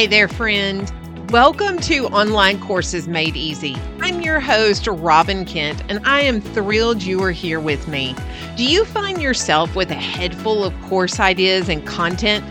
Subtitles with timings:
[0.00, 0.90] Hey there, friend.
[1.30, 3.76] Welcome to Online Courses Made Easy.
[4.00, 8.16] I'm your host, Robbin Kent, and I am thrilled you are here with me.
[8.56, 12.42] Do you find yourself with a head full of course ideas and content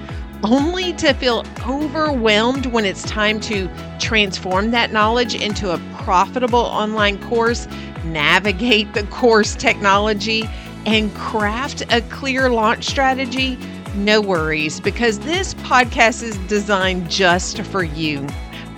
[0.43, 7.19] only to feel overwhelmed when it's time to transform that knowledge into a profitable online
[7.29, 7.67] course,
[8.05, 10.47] navigate the course technology,
[10.85, 13.57] and craft a clear launch strategy?
[13.95, 18.25] No worries, because this podcast is designed just for you.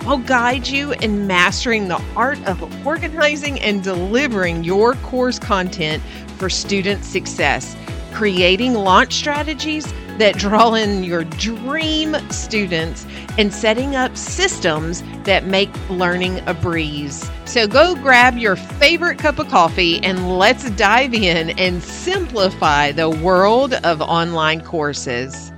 [0.00, 6.02] I'll guide you in mastering the art of organizing and delivering your course content
[6.38, 7.76] for student success,
[8.12, 13.06] creating launch strategies that draw in your dream students
[13.38, 17.30] and setting up systems that make learning a breeze.
[17.44, 23.10] So go grab your favorite cup of coffee and let's dive in and simplify the
[23.10, 25.52] world of online courses.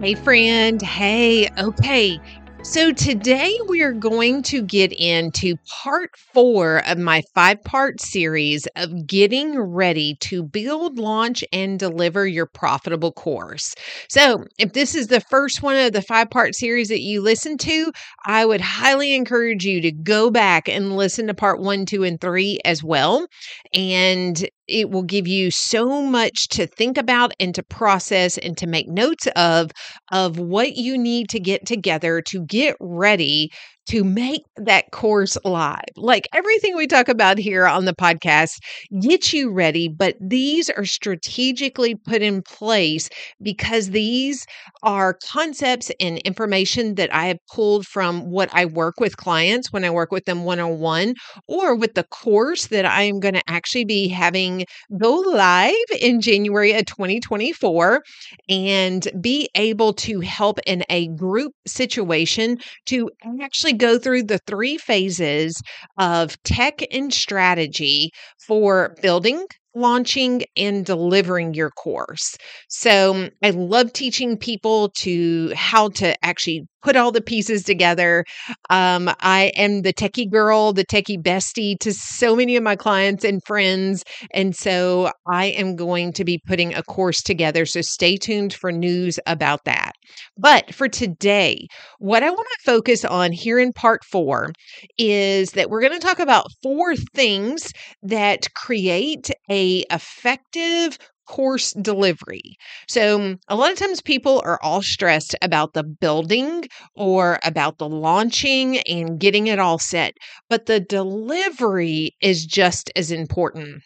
[0.00, 0.82] Hey, friend.
[0.82, 2.20] Hey, okay.
[2.68, 8.66] So, today we are going to get into part four of my five part series
[8.74, 13.72] of getting ready to build, launch, and deliver your profitable course.
[14.10, 17.56] So, if this is the first one of the five part series that you listen
[17.58, 17.92] to,
[18.26, 22.20] I would highly encourage you to go back and listen to part one, two, and
[22.20, 23.28] three as well.
[23.72, 28.66] And it will give you so much to think about and to process and to
[28.66, 29.70] make notes of
[30.12, 33.50] of what you need to get together to get ready
[33.88, 35.84] to make that course live.
[35.96, 38.58] Like everything we talk about here on the podcast
[39.00, 43.08] get you ready, but these are strategically put in place
[43.42, 44.46] because these
[44.82, 49.84] are concepts and information that I have pulled from what I work with clients when
[49.84, 51.14] I work with them one on one
[51.48, 54.64] or with the course that I am going to actually be having
[54.98, 58.02] go live in January of 2024
[58.48, 63.10] and be able to help in a group situation to
[63.42, 65.60] actually go through the three phases
[65.98, 68.10] of tech and strategy
[68.46, 72.36] for building, launching and delivering your course.
[72.68, 78.24] So I love teaching people to how to actually put all the pieces together.
[78.70, 83.24] Um, I am the techie girl, the techie bestie to so many of my clients
[83.24, 84.04] and friends.
[84.30, 87.66] And so I am going to be putting a course together.
[87.66, 89.95] So stay tuned for news about that.
[90.36, 91.66] But for today,
[91.98, 94.52] what I want to focus on here in part four
[94.98, 97.72] is that we're going to talk about four things
[98.02, 102.56] that create a effective course delivery.
[102.88, 106.64] So, a lot of times people are all stressed about the building
[106.94, 110.14] or about the launching and getting it all set,
[110.48, 113.82] but the delivery is just as important.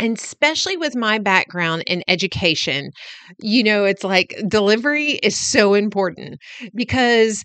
[0.00, 2.90] And especially with my background in education,
[3.40, 6.38] you know, it's like delivery is so important
[6.74, 7.42] because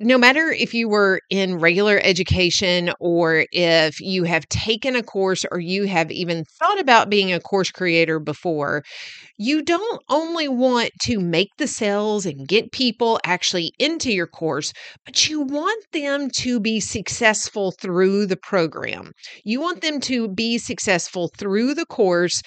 [0.00, 5.44] no matter if you were in regular education or if you have taken a course
[5.50, 8.82] or you have even thought about being a course creator before,
[9.38, 14.72] you don't only want to make the sales and get people actually into your course,
[15.04, 19.12] but you want them to be successful through the program.
[19.44, 22.42] You want them to be successful through the course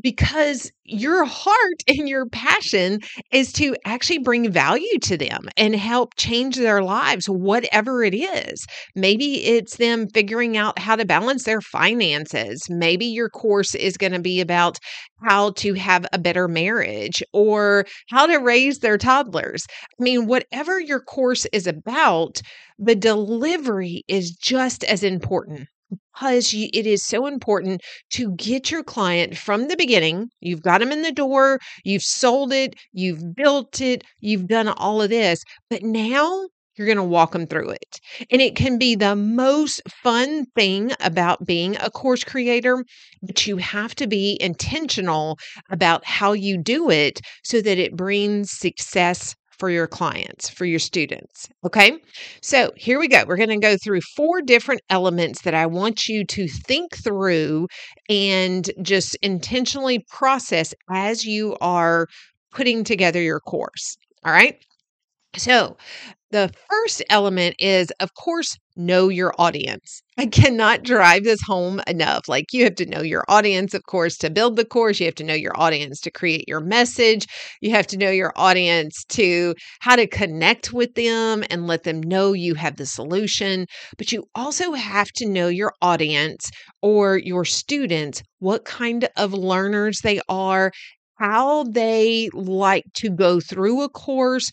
[0.00, 1.56] because your heart
[1.88, 3.00] and your passion
[3.32, 8.66] is to actually bring value to them and help change their lives, whatever it is.
[8.94, 12.66] Maybe it's them figuring out how to balance their finances.
[12.68, 14.78] Maybe your course is going to be about
[15.24, 19.66] how to have a better marriage or how to raise their toddlers.
[19.98, 22.40] I mean, whatever your course is about,
[22.78, 28.82] the delivery is just as important because you, it is so important to get your
[28.82, 30.28] client from the beginning.
[30.40, 35.02] You've got them in the door, you've sold it, you've built it, you've done all
[35.02, 38.00] of this, but now you're going to walk them through it.
[38.30, 42.84] And it can be the most fun thing about being a course creator,
[43.22, 45.38] but you have to be intentional
[45.70, 50.78] about how you do it so that it brings success for your clients, for your
[50.78, 51.48] students.
[51.64, 51.98] Okay.
[52.42, 53.24] So here we go.
[53.26, 57.68] We're going to go through four different elements that I want you to think through
[58.08, 62.06] and just intentionally process as you are
[62.52, 63.96] putting together your course.
[64.24, 64.56] All right.
[65.36, 65.76] So,
[66.30, 70.02] the first element is, of course, know your audience.
[70.20, 72.26] I cannot drive this home enough.
[72.26, 74.98] Like, you have to know your audience, of course, to build the course.
[74.98, 77.24] You have to know your audience to create your message.
[77.60, 82.02] You have to know your audience to how to connect with them and let them
[82.02, 83.66] know you have the solution.
[83.96, 86.50] But you also have to know your audience
[86.82, 90.72] or your students, what kind of learners they are,
[91.20, 94.50] how they like to go through a course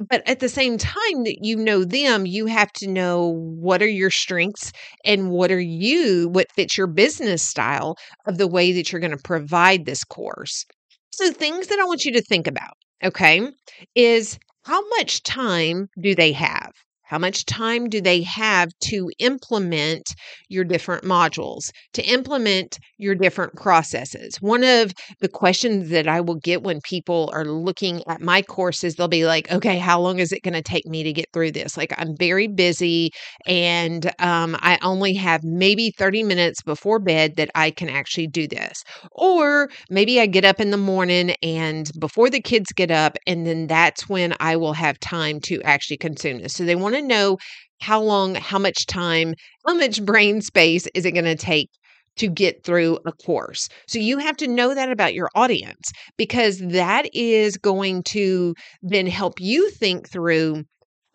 [0.00, 3.88] but at the same time that you know them, you have to know what are
[3.88, 4.72] your strengths
[5.04, 7.96] and what are you, what fits your business style
[8.26, 10.64] of the way that you're going to provide this course.
[11.12, 12.74] So, things that I want you to think about,
[13.04, 13.48] okay,
[13.94, 16.72] is how much time do they have?
[17.12, 20.14] How much time do they have to implement
[20.48, 24.38] your different modules, to implement your different processes?
[24.40, 28.94] One of the questions that I will get when people are looking at my courses,
[28.94, 31.52] they'll be like, okay, how long is it going to take me to get through
[31.52, 31.76] this?
[31.76, 33.10] Like, I'm very busy
[33.44, 38.48] and um, I only have maybe 30 minutes before bed that I can actually do
[38.48, 38.84] this.
[39.10, 43.46] Or maybe I get up in the morning and before the kids get up, and
[43.46, 46.54] then that's when I will have time to actually consume this.
[46.54, 47.38] So they want to know
[47.80, 49.34] how long, how much time,
[49.66, 51.68] how much brain space is it going to take
[52.16, 53.68] to get through a course.
[53.88, 59.06] So you have to know that about your audience because that is going to then
[59.06, 60.64] help you think through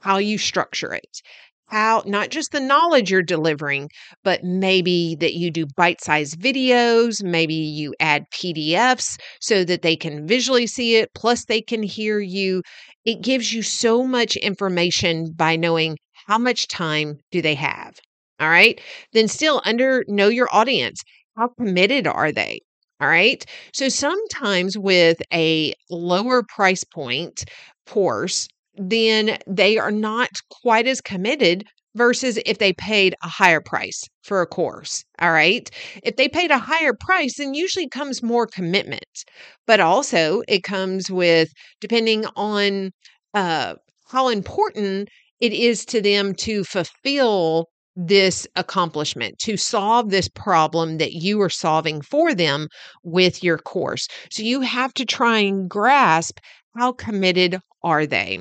[0.02, 1.22] how you structure it.
[1.68, 3.90] How not just the knowledge you're delivering,
[4.24, 9.98] but maybe that you do bite sized videos, maybe you add PDFs so that they
[9.98, 12.62] can visually see it, plus they can hear you.
[13.08, 18.00] It gives you so much information by knowing how much time do they have.
[18.40, 18.80] All right.
[19.14, 21.02] Then still under know your audience.
[21.36, 22.60] How committed are they?
[23.02, 23.44] All right.
[23.74, 27.46] So sometimes with a lower price point
[27.88, 31.64] course, then they are not quite as committed
[31.98, 35.04] versus if they paid a higher price for a course.
[35.20, 35.70] All right.
[36.04, 39.26] If they paid a higher price, then usually comes more commitment,
[39.66, 41.50] but also it comes with,
[41.82, 42.92] depending on
[43.34, 43.76] uh,
[44.10, 45.10] how important
[45.40, 51.50] it is to them to fulfill this accomplishment, to solve this problem that you are
[51.50, 52.68] solving for them
[53.04, 54.08] with your course.
[54.30, 56.38] So you have to try and grasp
[56.78, 58.40] how committed are they?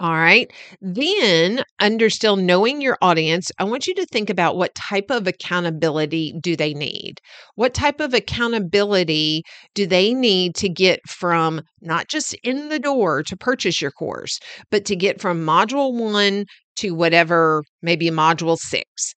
[0.00, 0.50] All right.
[0.80, 5.26] Then, under still knowing your audience, I want you to think about what type of
[5.26, 7.20] accountability do they need?
[7.54, 9.42] What type of accountability
[9.74, 14.40] do they need to get from not just in the door to purchase your course,
[14.70, 16.46] but to get from module one
[16.76, 19.12] to whatever, maybe module six?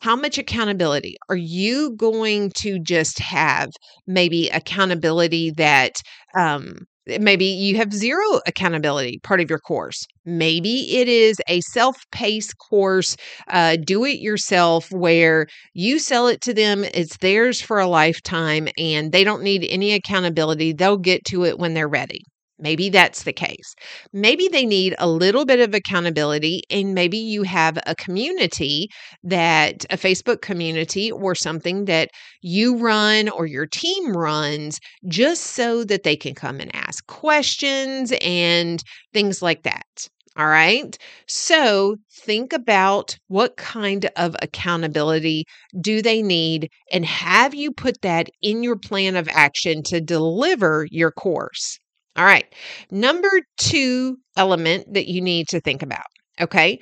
[0.00, 3.70] How much accountability are you going to just have?
[4.06, 5.94] Maybe accountability that
[6.36, 10.06] um, maybe you have zero accountability part of your course.
[10.24, 13.16] Maybe it is a self-paced course
[13.48, 18.68] uh, do it yourself where you sell it to them it's theirs for a lifetime
[18.78, 22.22] and they don't need any accountability they'll get to it when they're ready
[22.60, 23.74] Maybe that's the case.
[24.12, 28.88] Maybe they need a little bit of accountability, and maybe you have a community
[29.24, 32.10] that a Facebook community or something that
[32.42, 34.78] you run or your team runs
[35.08, 40.08] just so that they can come and ask questions and things like that.
[40.36, 40.96] All right.
[41.26, 45.44] So think about what kind of accountability
[45.80, 50.86] do they need and have you put that in your plan of action to deliver
[50.90, 51.78] your course?
[52.16, 52.44] All right.
[52.90, 56.06] Number two element that you need to think about.
[56.40, 56.80] Okay.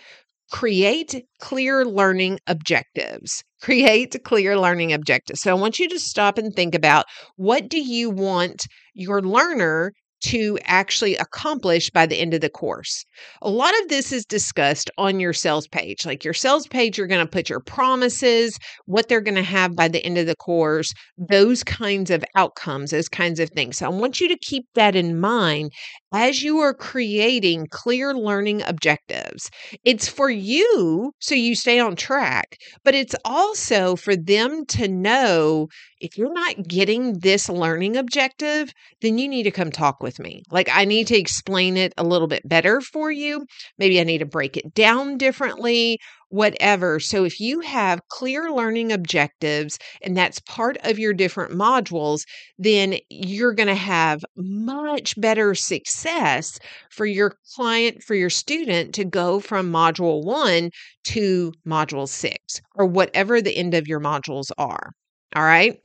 [0.51, 3.45] Create clear learning objectives.
[3.61, 5.43] Create clear learning objectives.
[5.43, 7.05] So I want you to stop and think about
[7.37, 13.05] what do you want your learner to actually accomplish by the end of the course.
[13.43, 16.05] A lot of this is discussed on your sales page.
[16.05, 19.77] Like your sales page, you're going to put your promises, what they're going to have
[19.77, 23.79] by the end of the course, those kinds of outcomes, those kinds of things.
[23.79, 25.73] So I want you to keep that in mind
[26.13, 29.51] as you are creating clear learning objectives.
[29.85, 35.69] It's for you so you stay on track, but it's also for them to know
[36.01, 38.73] if you're not getting this learning objective,
[39.03, 40.43] then you need to come talk with me.
[40.51, 43.45] Like, I need to explain it a little bit better for you.
[43.79, 45.99] Maybe I need to break it down differently,
[46.31, 46.99] whatever.
[47.01, 52.23] So, if you have clear learning objectives and that's part of your different modules,
[52.59, 56.59] then you're going to have much better success
[56.91, 60.71] for your client, for your student to go from module one
[61.05, 64.93] to module six or whatever the end of your modules are.
[65.37, 65.77] All right.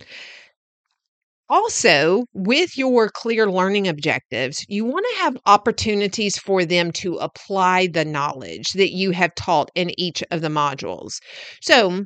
[1.53, 7.87] Also, with your clear learning objectives, you want to have opportunities for them to apply
[7.87, 11.19] the knowledge that you have taught in each of the modules.
[11.61, 12.05] So,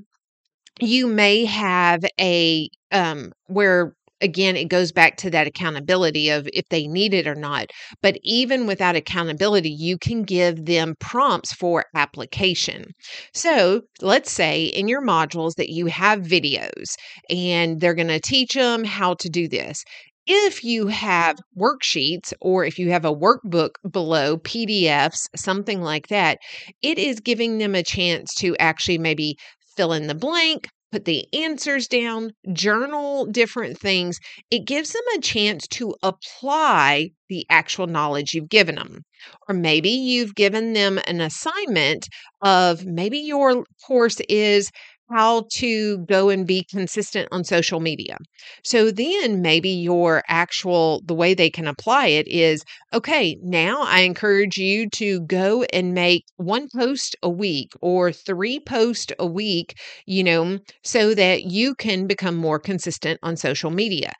[0.82, 6.66] you may have a um, where again, it goes back to that accountability of if
[6.70, 7.68] they need it or not.
[8.02, 12.86] But even without accountability, you can give them prompts for application.
[13.34, 16.96] So let's say in your modules that you have videos
[17.30, 19.84] and they're going to teach them how to do this
[20.28, 26.38] if you have worksheets or if you have a workbook below, PDFs, something like that,
[26.82, 29.38] it is giving them a chance to actually maybe
[29.78, 34.20] fill in the blank, put the answers down, journal different things.
[34.52, 39.04] It gives them a chance to apply the actual knowledge you've given them.
[39.48, 42.08] Or maybe you've given them an assignment
[42.42, 44.72] of maybe your course is
[45.10, 48.18] how to go and be consistent on social media.
[48.64, 54.02] So then maybe your actual, the way they can apply it is okay, now I
[54.02, 59.80] encourage you to go and make one post a week or three posts a week,
[60.06, 64.14] you know, so that you can become more consistent on social media.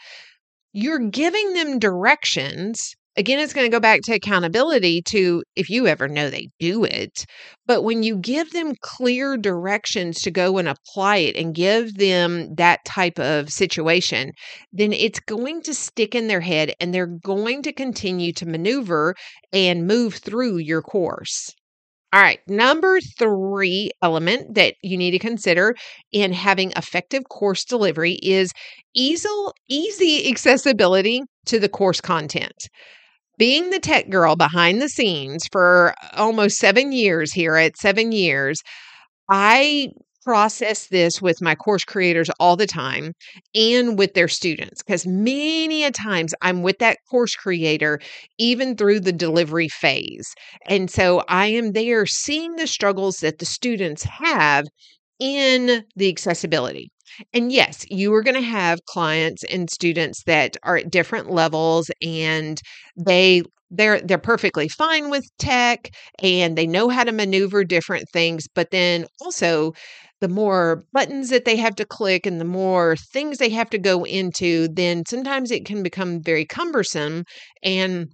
[0.74, 5.88] You're giving them directions again, it's going to go back to accountability to if you
[5.88, 7.26] ever know they do it.
[7.66, 12.54] But when you give them clear directions to go and apply it and give them
[12.56, 14.32] that type of situation,
[14.72, 19.16] then it's going to stick in their head and they're going to continue to maneuver
[19.52, 21.52] and move through your course.
[22.14, 25.76] All right, number three element that you need to consider
[26.14, 28.54] in having effective course delivery is
[28.96, 29.28] easy,
[29.70, 32.70] easy accessibility to the course content
[33.38, 38.62] being the tech girl behind the scenes for almost seven years here at seven years,
[39.30, 39.90] I
[40.24, 43.14] process this with my course creators all the time
[43.56, 48.00] and with their students because many a times I'm with that course creator
[48.38, 50.28] even through the delivery phase.
[50.68, 54.66] And so I am there seeing the struggles that the students have
[55.20, 56.92] in the accessibility.
[57.34, 61.90] And yes, you are going to have clients and students that are at different levels
[62.02, 62.62] and
[62.96, 65.90] they they're they're perfectly fine with tech
[66.24, 69.74] and they know how to maneuver different things, but then also
[70.22, 73.78] the more buttons that they have to click and the more things they have to
[73.78, 77.24] go into, then sometimes it can become very cumbersome
[77.62, 78.08] and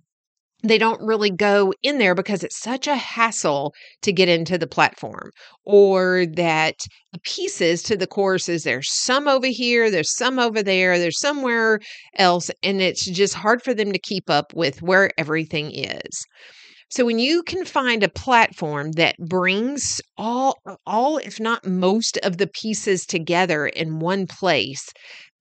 [0.63, 4.67] they don't really go in there because it's such a hassle to get into the
[4.67, 5.29] platform
[5.65, 6.75] or that
[7.11, 11.79] the pieces to the courses there's some over here there's some over there there's somewhere
[12.17, 16.25] else and it's just hard for them to keep up with where everything is.
[16.89, 22.37] So when you can find a platform that brings all all if not most of
[22.37, 24.87] the pieces together in one place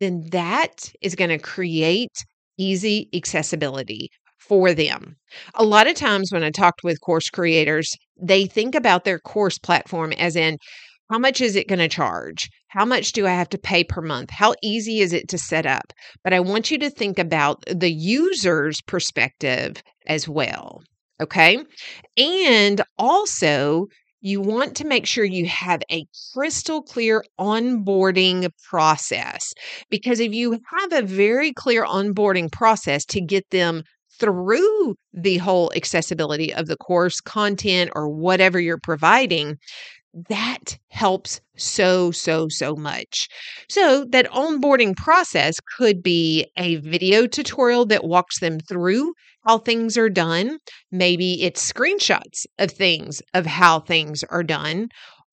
[0.01, 2.25] then that is going to create
[2.59, 4.11] easy accessibility
[4.49, 5.17] for them.
[5.55, 9.59] A lot of times when I talked with course creators, they think about their course
[9.59, 10.59] platform as in
[11.11, 12.49] how much is it going to charge?
[12.69, 14.31] How much do I have to pay per month?
[14.31, 15.93] How easy is it to set up?
[16.25, 20.83] But I want you to think about the user's perspective as well.
[21.21, 21.59] Okay.
[22.17, 23.87] And also,
[24.23, 29.53] you want to make sure you have a crystal clear onboarding process
[29.91, 33.83] because if you have a very clear onboarding process to get them
[34.19, 39.59] through the whole accessibility of the course content or whatever you're providing,
[40.29, 43.29] that helps so, so, so much.
[43.69, 49.15] So, that onboarding process could be a video tutorial that walks them through
[49.47, 50.59] how things are done.
[50.91, 54.89] Maybe it's screenshots of things of how things are done,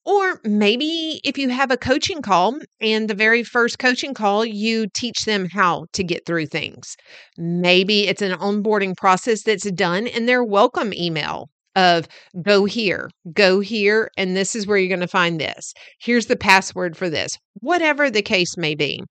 [0.09, 4.87] or maybe if you have a coaching call and the very first coaching call, you
[4.95, 6.95] teach them how to get through things.
[7.37, 12.07] Maybe it's an onboarding process that's done in their welcome email of
[12.41, 15.73] go here, go here, and this is where you're going to find this.
[16.01, 19.03] Here's the password for this, whatever the case may be.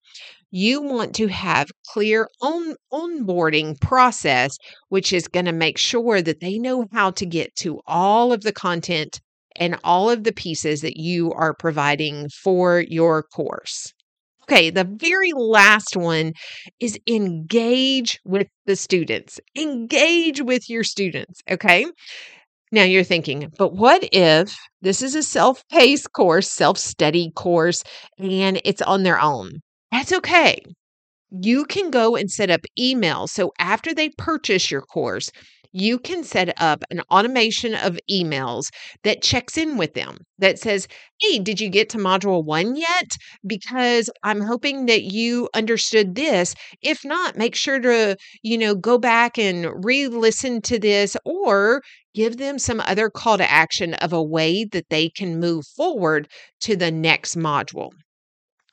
[0.50, 4.57] You want to have clear on onboarding process,
[4.88, 8.40] which is going to make sure that they know how to get to all of
[8.40, 9.21] the content
[9.59, 13.93] and all of the pieces that you are providing for your course.
[14.45, 16.33] Okay, the very last one
[16.81, 19.38] is engage with the students.
[19.55, 21.43] Engage with your students.
[21.50, 21.85] Okay.
[22.73, 27.83] Now you're thinking, but what if this is a self paced course, self study course,
[28.19, 29.61] and it's on their own?
[29.93, 30.62] That's okay.
[31.31, 33.29] You can go and set up emails.
[33.31, 35.31] So after they purchase your course,
[35.73, 38.69] you can set up an automation of emails
[39.05, 40.89] that checks in with them that says,
[41.21, 43.11] Hey, did you get to module one yet?
[43.47, 46.55] Because I'm hoping that you understood this.
[46.83, 51.83] If not, make sure to, you know, go back and re listen to this or
[52.15, 56.29] give them some other call to action of a way that they can move forward
[56.61, 57.91] to the next module.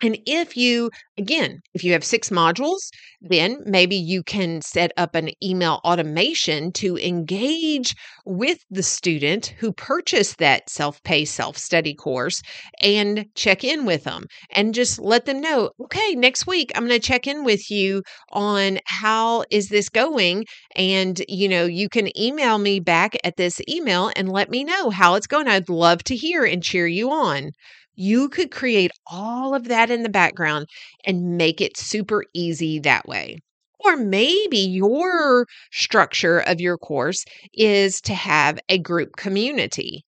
[0.02, 2.90] And if you, again, if you have six modules,
[3.22, 9.72] then maybe you can set up an email automation to engage with the student who
[9.72, 12.42] purchased that self pay, self study course
[12.82, 17.00] and check in with them and just let them know, okay, next week I'm going
[17.00, 20.46] to check in with you on how is this going.
[20.75, 24.90] And, you know, you can email me back at this email and let me know
[24.90, 25.48] how it's going.
[25.48, 27.52] I'd love to hear and cheer you on.
[27.96, 30.68] You could create all of that in the background
[31.06, 33.38] and make it super easy that way.
[33.80, 37.24] Or maybe your structure of your course
[37.54, 40.04] is to have a group community.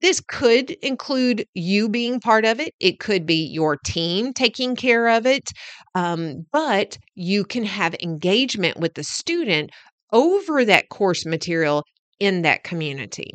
[0.00, 2.72] This could include you being part of it.
[2.78, 5.50] It could be your team taking care of it.
[5.94, 9.70] Um, but you can have engagement with the student
[10.12, 11.82] over that course material
[12.20, 13.32] in that community.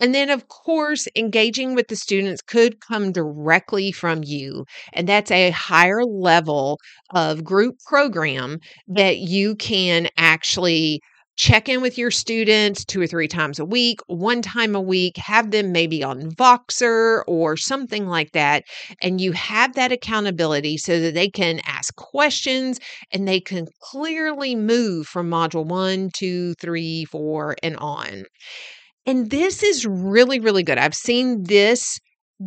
[0.00, 4.64] And then, of course, engaging with the students could come directly from you.
[4.92, 6.78] And that's a higher level
[7.14, 11.00] of group program that you can actually
[11.36, 15.16] check in with your students two or three times a week, one time a week,
[15.18, 18.64] have them maybe on Voxer or something like that.
[19.02, 22.80] And you have that accountability so that they can ask questions
[23.12, 28.24] and they can clearly move from module one, two, three, four, and on.
[29.06, 30.78] And this is really, really good.
[30.78, 31.98] I've seen this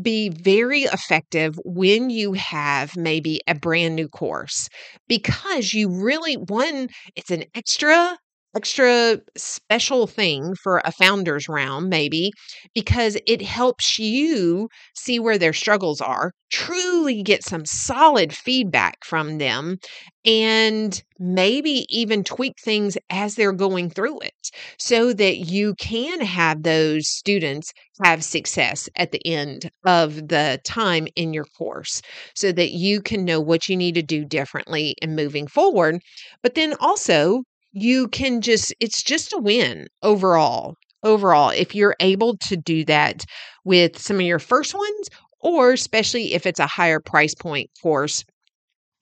[0.03, 4.67] be very effective when you have maybe a brand new course
[5.07, 8.17] because you really, one, it's an extra
[8.55, 12.31] extra special thing for a founder's round, maybe,
[12.73, 19.37] because it helps you see where their struggles are, truly get some solid feedback from
[19.37, 19.77] them,
[20.25, 24.33] and maybe even tweak things as they're going through it
[24.77, 27.71] so that you can have those students
[28.03, 32.01] have success at the end of the time in your course
[32.35, 35.99] so that you can know what you need to do differently in moving forward.
[36.43, 42.37] But then also, you can just it's just a win overall overall if you're able
[42.37, 43.25] to do that
[43.63, 45.09] with some of your first ones
[45.41, 48.23] or especially if it's a higher price point course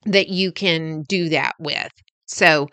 [0.06, 1.90] that you can do that with.
[2.26, 2.68] So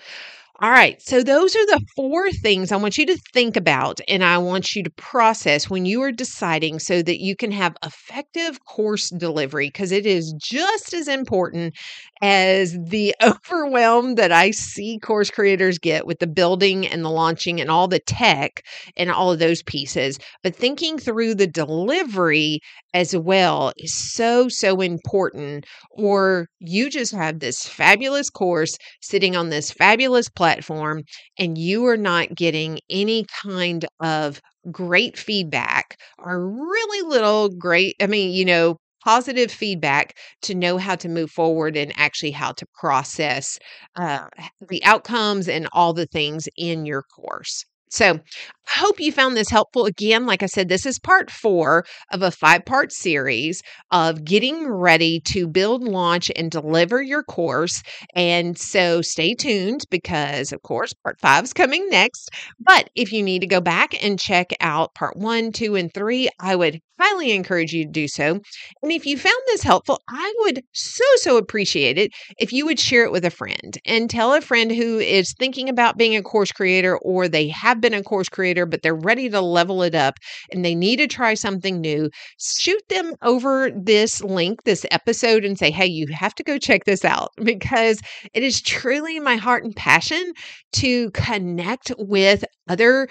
[0.62, 1.02] all right.
[1.02, 4.74] So, those are the four things I want you to think about and I want
[4.74, 9.68] you to process when you are deciding so that you can have effective course delivery
[9.68, 11.76] because it is just as important
[12.22, 17.60] as the overwhelm that I see course creators get with the building and the launching
[17.60, 18.62] and all the tech
[18.96, 20.18] and all of those pieces.
[20.42, 22.62] But thinking through the delivery
[22.94, 25.66] as well is so, so important.
[25.92, 31.04] Or you just have this fabulous course sitting on this fabulous platform platform
[31.38, 38.08] and you are not getting any kind of great feedback or really little great, I
[38.08, 42.66] mean, you know, positive feedback to know how to move forward and actually how to
[42.74, 43.60] process
[43.96, 44.28] uh,
[44.68, 47.66] the outcomes and all the things in your course.
[47.90, 49.86] So, I hope you found this helpful.
[49.86, 54.68] Again, like I said, this is part four of a five part series of getting
[54.68, 57.82] ready to build, launch, and deliver your course.
[58.16, 62.30] And so, stay tuned because, of course, part five is coming next.
[62.60, 66.30] But if you need to go back and check out part one, two, and three,
[66.40, 68.40] I would highly encourage you to do so.
[68.82, 72.80] And if you found this helpful, I would so, so appreciate it if you would
[72.80, 76.22] share it with a friend and tell a friend who is thinking about being a
[76.22, 79.96] course creator or they have been a course creator, but they're ready to level it
[79.96, 80.16] up
[80.52, 82.10] and they need to try something new.
[82.40, 86.86] Shoot them over this link, this episode, and say, hey, you have to go check
[86.86, 88.00] this out because
[88.34, 90.32] it is truly my heart and passion
[90.74, 93.08] to connect with other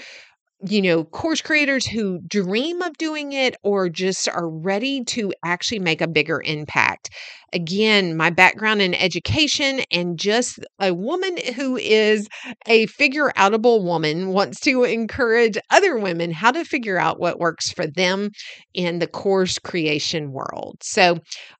[0.66, 5.79] you know, course creators who dream of doing it or just are ready to actually
[5.79, 7.11] make a bigger impact.
[7.53, 12.29] Again, my background in education and just a woman who is
[12.66, 17.70] a figure outable woman wants to encourage other women how to figure out what works
[17.70, 18.31] for them
[18.72, 20.79] in the course creation world.
[20.83, 21.18] So,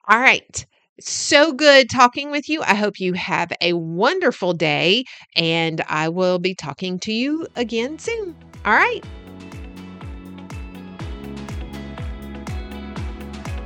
[0.09, 0.67] all right.
[1.01, 2.63] So good talking with you.
[2.63, 7.99] I hope you have a wonderful day, and I will be talking to you again
[7.99, 8.54] soon.
[8.65, 9.05] All right.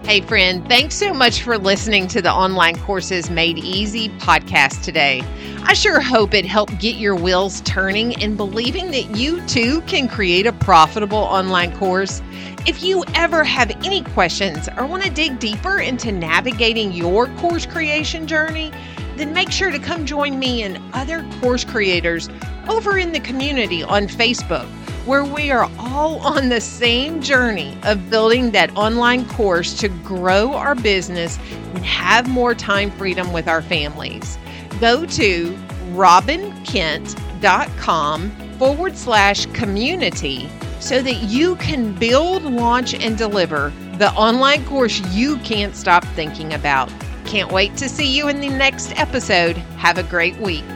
[0.05, 5.23] Hey, friend, thanks so much for listening to the Online Courses Made Easy podcast today.
[5.65, 10.09] I sure hope it helped get your wheels turning and believing that you too can
[10.09, 12.21] create a profitable online course.
[12.67, 17.67] If you ever have any questions or want to dig deeper into navigating your course
[17.67, 18.73] creation journey,
[19.17, 22.31] then make sure to come join me and other course creators
[22.69, 24.67] over in the community on Facebook
[25.09, 30.53] where we are all on the same journey of building that online course to grow
[30.53, 31.39] our business
[31.75, 34.37] and have more time freedom with our families.
[34.81, 35.57] Go to
[35.93, 40.47] robbinkent.com forward slash community
[40.79, 46.53] so that you can build, launch, and deliver the online course you can't stop thinking
[46.53, 46.93] about.
[47.25, 49.57] Can't wait to see you in the next episode.
[49.79, 50.67] Have a great week.